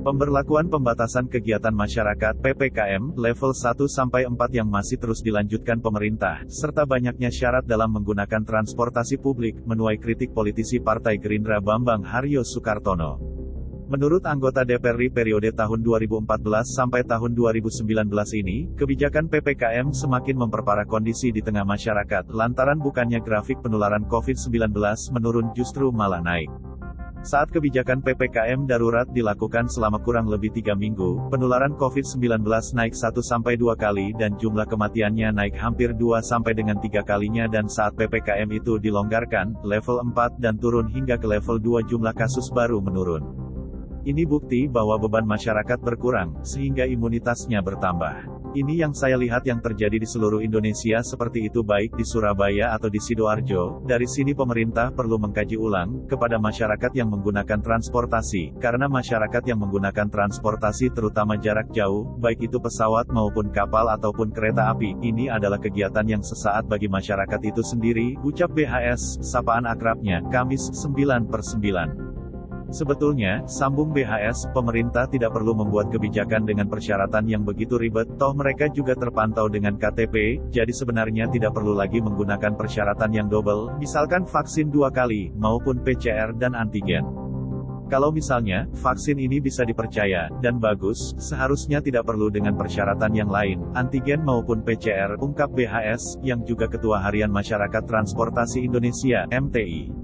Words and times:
Pemberlakuan 0.00 0.72
pembatasan 0.72 1.28
kegiatan 1.28 1.76
masyarakat 1.76 2.40
(PPKM) 2.40 3.20
level 3.20 3.52
1 3.52 3.84
sampai 3.84 4.24
4 4.24 4.32
yang 4.48 4.64
masih 4.64 4.96
terus 4.96 5.20
dilanjutkan 5.20 5.76
pemerintah, 5.76 6.40
serta 6.48 6.88
banyaknya 6.88 7.28
syarat 7.28 7.68
dalam 7.68 7.92
menggunakan 7.92 8.40
transportasi 8.40 9.20
publik, 9.20 9.60
menuai 9.68 10.00
kritik 10.00 10.32
politisi 10.32 10.80
Partai 10.80 11.20
Gerindra 11.20 11.60
Bambang 11.60 12.00
Haryo 12.00 12.40
Soekartono. 12.40 13.20
Menurut 13.92 14.24
anggota 14.24 14.64
DPR 14.64 14.96
RI 14.96 15.12
periode 15.12 15.52
tahun 15.52 15.84
2014 15.84 16.24
sampai 16.64 17.04
tahun 17.04 17.36
2019 17.36 17.84
ini, 18.40 18.72
kebijakan 18.80 19.28
PPKM 19.28 19.92
semakin 19.92 20.36
memperparah 20.40 20.88
kondisi 20.88 21.28
di 21.28 21.44
tengah 21.44 21.68
masyarakat, 21.68 22.32
lantaran 22.32 22.80
bukannya 22.80 23.20
grafik 23.20 23.60
penularan 23.60 24.08
COVID-19 24.08 24.72
menurun 25.12 25.52
justru 25.52 25.92
malah 25.92 26.24
naik. 26.24 26.69
Saat 27.20 27.52
kebijakan 27.52 28.00
PPKM 28.00 28.64
darurat 28.64 29.04
dilakukan 29.12 29.68
selama 29.68 30.00
kurang 30.00 30.24
lebih 30.24 30.56
tiga 30.56 30.72
minggu, 30.72 31.28
penularan 31.28 31.76
COVID-19 31.76 32.48
naik 32.72 32.96
1-2 32.96 33.20
kali 33.76 34.16
dan 34.16 34.40
jumlah 34.40 34.64
kematiannya 34.64 35.28
naik 35.28 35.52
hampir 35.52 35.92
2 35.92 36.24
sampai 36.24 36.56
dengan 36.56 36.80
3 36.80 37.04
kalinya 37.04 37.44
dan 37.44 37.68
saat 37.68 37.92
PPKM 38.00 38.48
itu 38.56 38.80
dilonggarkan, 38.80 39.52
level 39.68 40.00
4 40.00 40.40
dan 40.40 40.56
turun 40.56 40.88
hingga 40.88 41.20
ke 41.20 41.28
level 41.28 41.60
2 41.60 41.92
jumlah 41.92 42.16
kasus 42.16 42.48
baru 42.48 42.80
menurun. 42.80 43.20
Ini 44.08 44.24
bukti 44.24 44.64
bahwa 44.64 44.96
beban 44.96 45.28
masyarakat 45.28 45.76
berkurang, 45.84 46.40
sehingga 46.40 46.88
imunitasnya 46.88 47.60
bertambah. 47.60 48.39
Ini 48.50 48.82
yang 48.82 48.90
saya 48.90 49.14
lihat 49.14 49.46
yang 49.46 49.62
terjadi 49.62 49.94
di 49.94 50.08
seluruh 50.10 50.42
Indonesia 50.42 50.98
seperti 51.06 51.46
itu 51.46 51.62
baik 51.62 51.94
di 51.94 52.02
Surabaya 52.02 52.74
atau 52.74 52.90
di 52.90 52.98
Sidoarjo. 52.98 53.86
Dari 53.86 54.10
sini 54.10 54.34
pemerintah 54.34 54.90
perlu 54.90 55.22
mengkaji 55.22 55.54
ulang 55.54 56.10
kepada 56.10 56.34
masyarakat 56.34 56.90
yang 56.98 57.14
menggunakan 57.14 57.62
transportasi, 57.62 58.58
karena 58.58 58.90
masyarakat 58.90 59.46
yang 59.46 59.62
menggunakan 59.62 60.10
transportasi 60.10 60.90
terutama 60.90 61.38
jarak 61.38 61.70
jauh, 61.70 62.10
baik 62.18 62.50
itu 62.50 62.58
pesawat 62.58 63.06
maupun 63.14 63.54
kapal 63.54 63.86
ataupun 63.86 64.34
kereta 64.34 64.74
api, 64.74 64.98
ini 64.98 65.30
adalah 65.30 65.62
kegiatan 65.62 66.10
yang 66.10 66.26
sesaat 66.26 66.66
bagi 66.66 66.90
masyarakat 66.90 67.38
itu 67.46 67.62
sendiri, 67.62 68.18
ucap 68.26 68.50
BHS, 68.50 69.22
sapaan 69.22 69.62
akrabnya, 69.62 70.26
Kamis 70.26 70.74
9 70.74 71.30
per 71.30 71.46
9. 71.46 72.09
Sebetulnya, 72.70 73.42
sambung 73.50 73.90
BHS, 73.90 74.54
pemerintah 74.54 75.10
tidak 75.10 75.34
perlu 75.34 75.58
membuat 75.58 75.90
kebijakan 75.90 76.46
dengan 76.46 76.70
persyaratan 76.70 77.26
yang 77.26 77.42
begitu 77.42 77.74
ribet, 77.74 78.06
toh 78.14 78.30
mereka 78.30 78.70
juga 78.70 78.94
terpantau 78.94 79.50
dengan 79.50 79.74
KTP, 79.74 80.38
jadi 80.54 80.70
sebenarnya 80.70 81.26
tidak 81.34 81.58
perlu 81.58 81.74
lagi 81.74 81.98
menggunakan 81.98 82.54
persyaratan 82.54 83.10
yang 83.10 83.26
double, 83.26 83.74
misalkan 83.82 84.22
vaksin 84.22 84.70
dua 84.70 84.94
kali, 84.94 85.34
maupun 85.34 85.82
PCR 85.82 86.30
dan 86.38 86.54
antigen. 86.54 87.20
Kalau 87.90 88.14
misalnya, 88.14 88.70
vaksin 88.70 89.18
ini 89.18 89.42
bisa 89.42 89.66
dipercaya, 89.66 90.30
dan 90.38 90.62
bagus, 90.62 91.10
seharusnya 91.18 91.82
tidak 91.82 92.06
perlu 92.06 92.30
dengan 92.30 92.54
persyaratan 92.54 93.10
yang 93.18 93.26
lain, 93.26 93.66
antigen 93.74 94.22
maupun 94.22 94.62
PCR, 94.62 95.18
ungkap 95.18 95.50
BHS, 95.50 96.22
yang 96.22 96.46
juga 96.46 96.70
Ketua 96.70 97.02
Harian 97.02 97.34
Masyarakat 97.34 97.82
Transportasi 97.82 98.62
Indonesia, 98.62 99.26
MTI. 99.26 99.99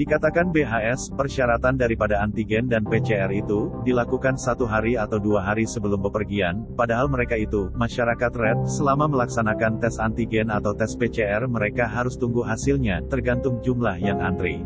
Dikatakan 0.00 0.48
BHS, 0.48 1.12
persyaratan 1.12 1.76
daripada 1.76 2.24
antigen 2.24 2.72
dan 2.72 2.88
PCR 2.88 3.28
itu, 3.28 3.68
dilakukan 3.84 4.40
satu 4.40 4.64
hari 4.64 4.96
atau 4.96 5.20
dua 5.20 5.44
hari 5.44 5.68
sebelum 5.68 6.00
bepergian, 6.00 6.64
padahal 6.72 7.12
mereka 7.12 7.36
itu, 7.36 7.68
masyarakat 7.76 8.32
red, 8.32 8.64
selama 8.64 9.04
melaksanakan 9.12 9.76
tes 9.76 10.00
antigen 10.00 10.48
atau 10.48 10.72
tes 10.72 10.96
PCR 10.96 11.44
mereka 11.44 11.84
harus 11.84 12.16
tunggu 12.16 12.40
hasilnya, 12.40 13.04
tergantung 13.12 13.60
jumlah 13.60 14.00
yang 14.00 14.24
antri. 14.24 14.64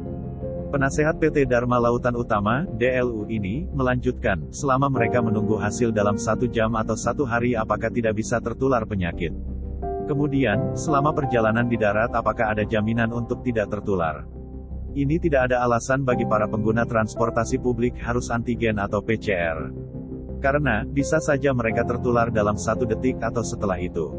Penasehat 0.70 1.18
PT 1.18 1.50
Dharma 1.50 1.82
Lautan 1.82 2.14
Utama, 2.14 2.62
DLU 2.78 3.26
ini, 3.26 3.66
melanjutkan, 3.74 4.54
selama 4.54 4.86
mereka 4.86 5.18
menunggu 5.18 5.58
hasil 5.58 5.90
dalam 5.90 6.14
satu 6.14 6.46
jam 6.46 6.78
atau 6.78 6.94
satu 6.94 7.26
hari 7.26 7.58
apakah 7.58 7.90
tidak 7.90 8.22
bisa 8.22 8.38
tertular 8.38 8.86
penyakit. 8.86 9.34
Kemudian, 10.06 10.78
selama 10.78 11.10
perjalanan 11.10 11.66
di 11.66 11.74
darat 11.74 12.14
apakah 12.14 12.54
ada 12.54 12.62
jaminan 12.62 13.10
untuk 13.10 13.42
tidak 13.42 13.74
tertular. 13.74 14.43
Ini 14.94 15.18
tidak 15.18 15.50
ada 15.50 15.66
alasan 15.66 16.06
bagi 16.06 16.22
para 16.22 16.46
pengguna 16.46 16.86
transportasi 16.86 17.58
publik 17.58 17.98
harus 17.98 18.30
antigen 18.30 18.78
atau 18.78 19.02
PCR. 19.02 19.74
Karena, 20.38 20.86
bisa 20.86 21.18
saja 21.18 21.50
mereka 21.50 21.82
tertular 21.82 22.30
dalam 22.30 22.54
satu 22.54 22.86
detik 22.86 23.18
atau 23.18 23.42
setelah 23.42 23.74
itu. 23.82 24.14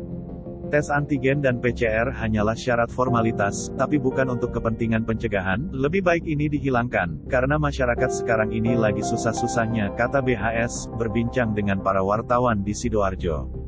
Tes 0.68 0.92
antigen 0.92 1.40
dan 1.40 1.64
PCR 1.64 2.12
hanyalah 2.12 2.60
syarat 2.60 2.92
formalitas, 2.92 3.72
tapi 3.80 3.96
bukan 3.96 4.36
untuk 4.36 4.52
kepentingan 4.52 5.08
pencegahan, 5.08 5.72
lebih 5.72 6.04
baik 6.04 6.28
ini 6.28 6.52
dihilangkan, 6.52 7.24
karena 7.32 7.56
masyarakat 7.56 8.12
sekarang 8.12 8.52
ini 8.52 8.76
lagi 8.76 9.00
susah-susahnya, 9.00 9.96
kata 9.96 10.20
BHS, 10.20 10.92
berbincang 11.00 11.56
dengan 11.56 11.80
para 11.80 12.04
wartawan 12.04 12.68
di 12.68 12.76
Sidoarjo. 12.76 13.65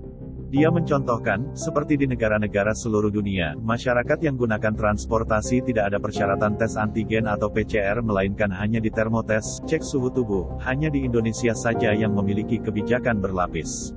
Dia 0.48 0.72
mencontohkan, 0.72 1.52
seperti 1.60 2.00
di 2.00 2.08
negara-negara 2.08 2.72
seluruh 2.72 3.12
dunia, 3.12 3.60
masyarakat 3.60 4.16
yang 4.24 4.40
gunakan 4.40 4.72
transportasi 4.72 5.60
tidak 5.60 5.92
ada 5.92 6.00
persyaratan 6.00 6.56
tes 6.56 6.80
antigen 6.80 7.28
atau 7.28 7.52
PCR 7.52 8.00
melainkan 8.00 8.48
hanya 8.56 8.80
di 8.80 8.88
termotes, 8.88 9.60
cek 9.68 9.84
suhu 9.84 10.08
tubuh, 10.08 10.56
hanya 10.64 10.88
di 10.88 11.04
Indonesia 11.04 11.52
saja 11.52 11.92
yang 11.92 12.16
memiliki 12.16 12.64
kebijakan 12.64 13.20
berlapis. 13.20 13.92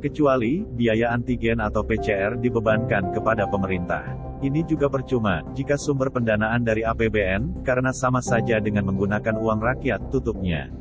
Kecuali, 0.00 0.64
biaya 0.64 1.12
antigen 1.12 1.60
atau 1.60 1.84
PCR 1.84 2.40
dibebankan 2.40 3.12
kepada 3.12 3.44
pemerintah. 3.44 4.08
Ini 4.40 4.64
juga 4.64 4.88
percuma, 4.88 5.44
jika 5.52 5.76
sumber 5.76 6.08
pendanaan 6.08 6.64
dari 6.64 6.80
APBN, 6.80 7.60
karena 7.60 7.92
sama 7.92 8.24
saja 8.24 8.56
dengan 8.56 8.88
menggunakan 8.88 9.36
uang 9.36 9.60
rakyat, 9.60 10.00
tutupnya. 10.08 10.72